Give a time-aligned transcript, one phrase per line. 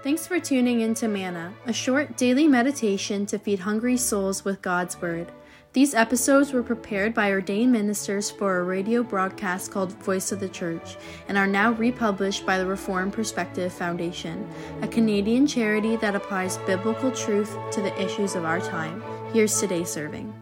[0.00, 4.62] Thanks for tuning in to Manna, a short daily meditation to feed hungry souls with
[4.62, 5.32] God's Word.
[5.72, 10.48] These episodes were prepared by ordained ministers for a radio broadcast called Voice of the
[10.48, 14.48] Church and are now republished by the Reformed Perspective Foundation,
[14.82, 19.02] a Canadian charity that applies biblical truth to the issues of our time.
[19.32, 20.32] Here's today's serving.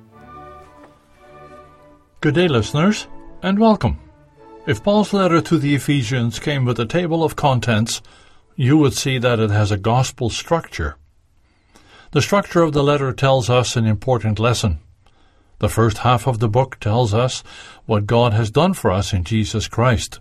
[2.20, 3.08] Good day, listeners,
[3.42, 3.98] and welcome.
[4.66, 8.02] If Paul's letter to the Ephesians came with a table of contents,
[8.56, 10.96] you would see that it has a gospel structure.
[12.12, 14.78] The structure of the letter tells us an important lesson.
[15.58, 17.44] The first half of the book tells us
[17.84, 20.20] what God has done for us in Jesus Christ.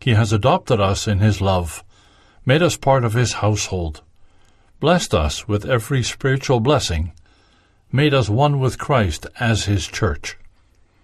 [0.00, 1.82] He has adopted us in His love,
[2.46, 4.02] made us part of His household,
[4.78, 7.12] blessed us with every spiritual blessing,
[7.90, 10.36] made us one with Christ as His church.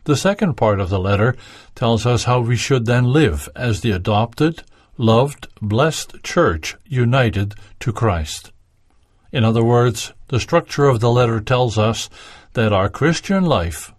[0.04, 1.36] The second part of the letter
[1.74, 4.62] tells us how we should then live as the adopted,
[4.96, 8.52] loved, blessed church united to Christ.
[9.32, 12.10] In other words, the structure of the letter tells us
[12.54, 13.92] that our Christian life,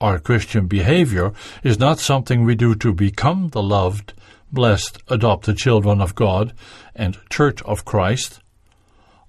[0.00, 4.14] our Christian behavior, is not something we do to become the loved,
[4.50, 6.54] blessed, adopted children of God
[6.94, 8.40] and Church of Christ.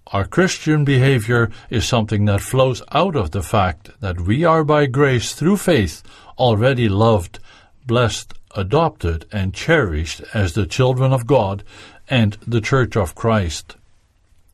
[0.07, 4.85] Our Christian behavior is something that flows out of the fact that we are by
[4.85, 6.01] grace through faith
[6.37, 7.39] already loved,
[7.85, 11.63] blessed, adopted, and cherished as the children of God
[12.09, 13.75] and the Church of Christ.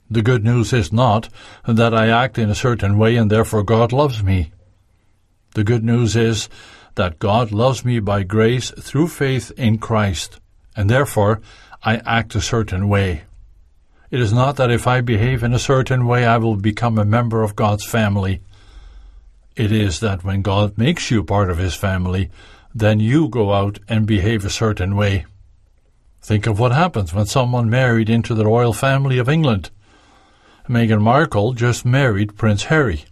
[0.10, 1.30] The good news is not
[1.66, 4.52] that I act in a certain way and therefore God loves me.
[5.56, 6.50] The good news is
[6.96, 10.40] that God loves me by grace through faith in Christ,
[10.76, 11.42] and therefore
[11.84, 13.24] I act a certain way.
[14.12, 17.06] It is not that if I behave in a certain way I will become a
[17.06, 18.42] member of God's family.
[19.56, 22.30] It is that when God makes you part of His family,
[22.76, 25.26] then you go out and behave a certain way.
[26.22, 29.72] Think of what happens when someone married into the royal family of England.
[30.68, 33.06] Meghan Markle just married Prince Harry.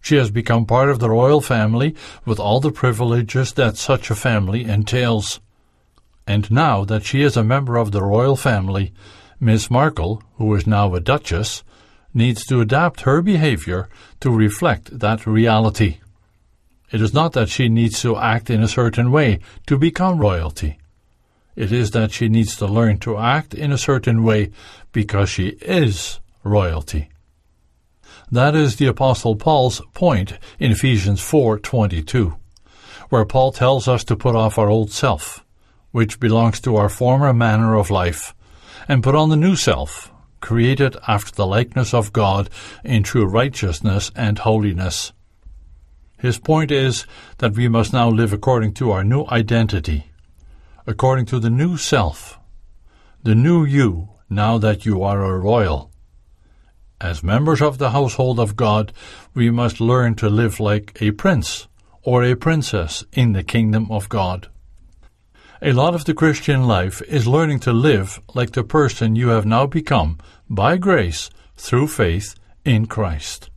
[0.00, 1.94] She has become part of the royal family
[2.24, 5.40] with all the privileges that such a family entails.
[6.26, 8.94] And now that she is a member of the royal family,
[9.38, 11.62] Miss Markle, who is now a duchess,
[12.14, 13.88] needs to adapt her behavior
[14.20, 15.98] to reflect that reality.
[16.90, 20.78] It is not that she needs to act in a certain way to become royalty.
[21.56, 24.50] It is that she needs to learn to act in a certain way
[24.92, 27.08] because she is royalty.
[28.30, 32.36] That is the apostle Paul's point in Ephesians 4:22,
[33.08, 35.44] where Paul tells us to put off our old self,
[35.92, 38.34] which belongs to our former manner of life,
[38.88, 42.50] and put on the new self, created after the likeness of God
[42.84, 45.12] in true righteousness and holiness.
[46.18, 47.06] His point is
[47.38, 50.10] that we must now live according to our new identity,
[50.86, 52.38] according to the new self,
[53.22, 55.90] the new you, now that you are a royal.
[57.00, 58.92] As members of the household of God,
[59.34, 61.68] we must learn to live like a prince
[62.02, 64.48] or a princess in the kingdom of God.
[65.60, 69.44] A lot of the Christian life is learning to live like the person you have
[69.44, 70.18] now become
[70.48, 72.34] by grace through faith
[72.64, 73.50] in Christ.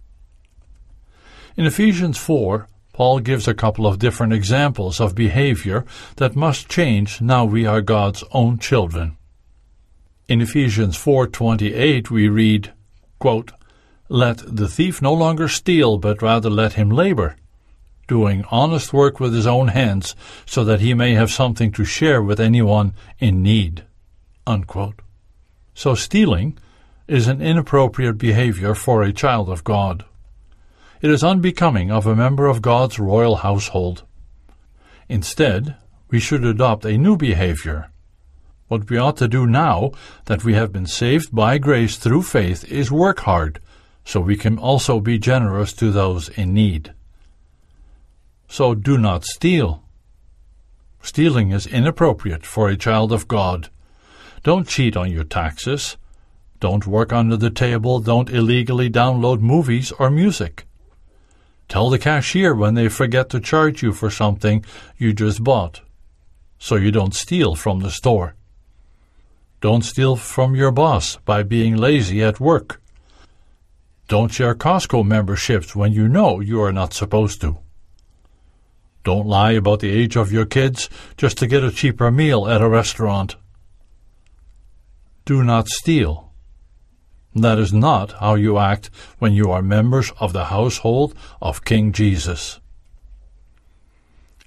[1.59, 5.83] In Ephesians 4, Paul gives a couple of different examples of behavior
[6.15, 9.17] that must change now we are God's own children.
[10.29, 12.71] In Ephesians 4:28 we read,
[13.19, 13.51] quote,
[14.07, 17.35] "Let the thief no longer steal, but rather let him labor,
[18.07, 20.15] doing honest work with his own hands,
[20.45, 23.83] so that he may have something to share with anyone in need."
[24.47, 25.01] Unquote.
[25.73, 26.57] So stealing
[27.09, 30.05] is an inappropriate behavior for a child of God.
[31.01, 34.03] It is unbecoming of a member of God's royal household.
[35.07, 35.77] Instead,
[36.09, 37.89] we should adopt a new behavior.
[38.67, 39.91] What we ought to do now
[40.25, 43.61] that we have been saved by grace through faith is work hard,
[44.03, 46.93] so we can also be generous to those in need.
[48.49, 49.83] So do not steal.
[51.01, 53.69] Stealing is inappropriate for a child of God.
[54.43, 55.95] Don't cheat on your taxes.
[56.59, 58.01] Don't work under the table.
[58.01, 60.65] Don't illegally download movies or music.
[61.69, 64.65] Tell the cashier when they forget to charge you for something
[64.97, 65.81] you just bought,
[66.57, 68.35] so you don't steal from the store.
[69.61, 72.81] Don't steal from your boss by being lazy at work.
[74.07, 77.59] Don't share Costco memberships when you know you are not supposed to.
[79.03, 82.61] Don't lie about the age of your kids just to get a cheaper meal at
[82.61, 83.35] a restaurant.
[85.25, 86.28] Do not steal.
[87.35, 88.89] That is not how you act
[89.19, 92.59] when you are members of the household of King Jesus.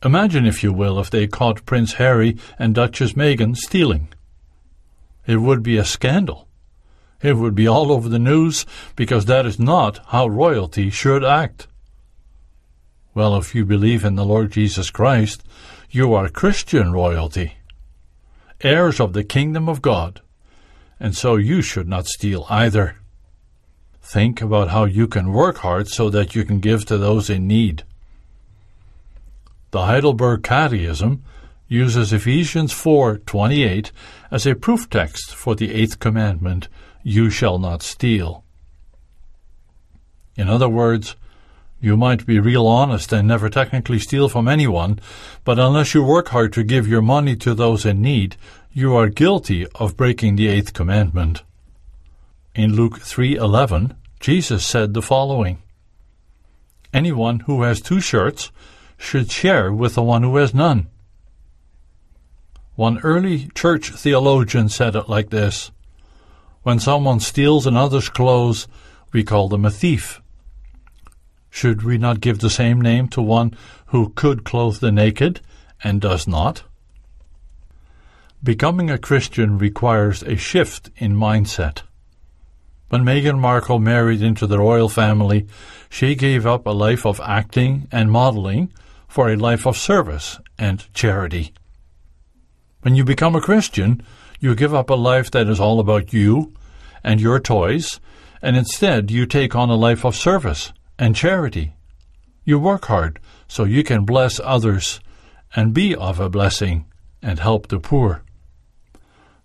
[0.04, 4.08] Imagine, if you will, if they caught Prince Harry and Duchess Meghan stealing.
[5.26, 6.48] It would be a scandal.
[7.22, 11.68] It would be all over the news because that is not how royalty should act.
[13.14, 15.44] Well, if you believe in the Lord Jesus Christ,
[15.88, 17.58] you are Christian royalty,
[18.62, 20.20] heirs of the kingdom of God,
[21.02, 22.94] and so you should not steal either.
[24.02, 27.48] Think about how you can work hard so that you can give to those in
[27.48, 27.82] need.
[29.72, 31.24] The Heidelberg Catechism
[31.66, 33.90] uses Ephesians 4:28
[34.30, 36.68] as a proof text for the eighth commandment,
[37.02, 38.44] you shall not steal.
[40.36, 41.16] In other words,
[41.82, 45.00] you might be real honest and never technically steal from anyone,
[45.42, 48.36] but unless you work hard to give your money to those in need,
[48.72, 51.42] you are guilty of breaking the eighth commandment.
[52.54, 55.58] In Luke 3:11, Jesus said the following:
[56.94, 58.52] Anyone who has two shirts
[58.96, 60.86] should share with the one who has none.
[62.76, 65.72] One early church theologian said it like this
[66.62, 68.68] When someone steals another's clothes,
[69.12, 70.21] we call them a thief.
[71.54, 73.54] Should we not give the same name to one
[73.88, 75.42] who could clothe the naked
[75.84, 76.62] and does not?
[78.42, 81.82] Becoming a Christian requires a shift in mindset.
[82.88, 85.46] When Meghan Markle married into the royal family,
[85.90, 88.72] she gave up a life of acting and modeling
[89.06, 91.52] for a life of service and charity.
[92.80, 94.02] When you become a Christian,
[94.40, 96.54] you give up a life that is all about you
[97.04, 98.00] and your toys,
[98.40, 101.74] and instead you take on a life of service and charity.
[102.44, 103.18] You work hard
[103.48, 105.00] so you can bless others
[105.54, 106.86] and be of a blessing
[107.20, 108.22] and help the poor.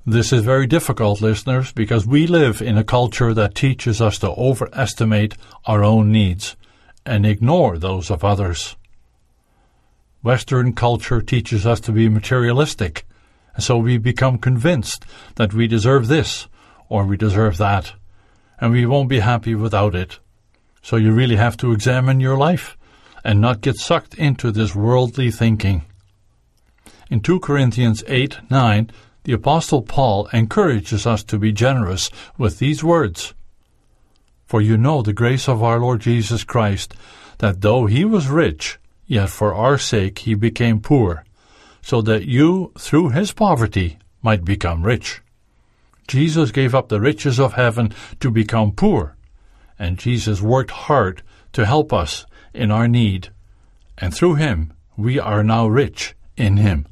[0.05, 4.31] This is very difficult, listeners, because we live in a culture that teaches us to
[4.31, 5.35] overestimate
[5.65, 6.55] our own needs
[7.05, 8.75] and ignore those of others.
[10.23, 13.05] Western culture teaches us to be materialistic
[13.57, 15.03] and so we become convinced
[15.35, 16.47] that we deserve this
[16.89, 17.93] or we deserve that,
[18.61, 20.19] and we won't be happy without it.
[20.88, 22.78] So you really have to examine your life
[23.22, 25.84] and not get sucked into this worldly thinking.
[27.10, 28.89] In 2 Corinthians 8 9,
[29.25, 33.34] the Apostle Paul encourages us to be generous with these words
[34.45, 36.94] For you know the grace of our Lord Jesus Christ,
[37.39, 41.25] that though he was rich, yet for our sake he became poor
[41.81, 45.22] so that you, through his poverty, might become rich.
[46.07, 47.92] Jesus gave up the riches of heaven
[48.22, 49.16] to become poor,
[49.79, 51.21] and Jesus worked hard
[51.53, 53.29] to help us in our need,
[53.97, 56.88] and through him we are now rich in him.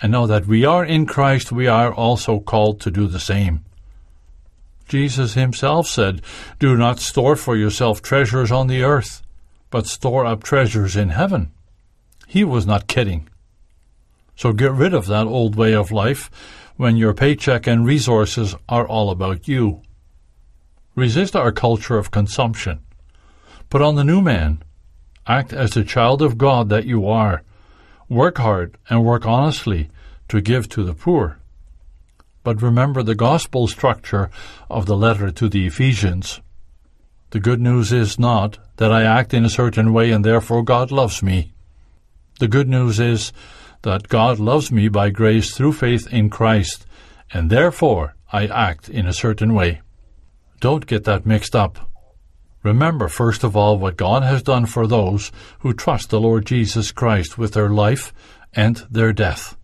[0.00, 3.64] And now that we are in Christ, we are also called to do the same.
[4.88, 6.22] Jesus himself said,
[6.58, 9.22] Do not store for yourself treasures on the earth,
[9.70, 11.50] but store up treasures in heaven.
[12.26, 13.28] He was not kidding.
[14.36, 16.30] So get rid of that old way of life
[16.76, 19.80] when your paycheck and resources are all about you.
[20.96, 22.80] Resist our culture of consumption.
[23.68, 24.62] Put on the new man.
[25.26, 27.42] Act as the child of God that you are.
[28.08, 29.90] Work hard and work honestly
[30.28, 31.38] to give to the poor.
[32.42, 34.30] But remember the gospel structure
[34.70, 36.40] of the letter to the Ephesians.
[37.28, 40.90] The good news is not that I act in a certain way and therefore God
[40.90, 41.52] loves me.
[42.40, 43.34] The good news is
[43.82, 46.86] that God loves me by grace through faith in Christ,
[47.32, 49.82] and therefore I act in a certain way.
[50.60, 51.90] Don't get that mixed up.
[52.62, 56.90] Remember, first of all, what God has done for those who trust the Lord Jesus
[56.92, 58.12] Christ with their life
[58.52, 59.56] and their death.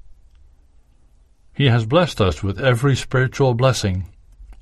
[1.52, 4.08] He has blessed us with every spiritual blessing,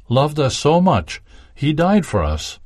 [0.08, 1.20] loved us so much,
[1.54, 2.58] He died for us,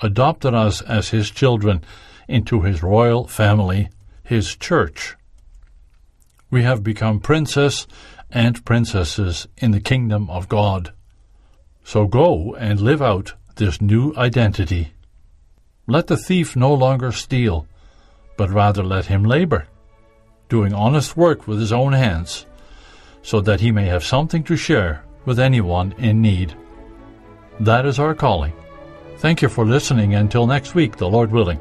[0.00, 1.82] adopted us as His children
[2.28, 3.88] into His royal family,
[4.22, 5.16] His church
[6.50, 7.86] we have become princes
[8.30, 10.92] and princesses in the kingdom of God.
[11.86, 14.92] So go and live out this new identity.
[15.86, 17.68] Let the thief no longer steal,
[18.36, 19.68] but rather let him labor,
[20.48, 22.44] doing honest work with his own hands,
[23.22, 26.56] so that he may have something to share with anyone in need.
[27.60, 28.52] That is our calling.
[29.18, 31.60] Thank you for listening until next week, the Lord willing.